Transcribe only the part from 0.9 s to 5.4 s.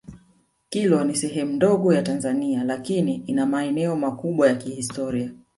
ni sehemu ndogo ya Tanzania lakini ina maeneo makubwa ya kihistoria